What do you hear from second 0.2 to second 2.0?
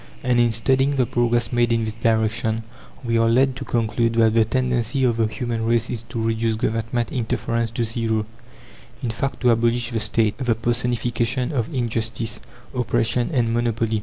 And in studying the progress made in this